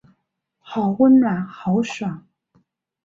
[0.57, 2.25] 好温暖好爽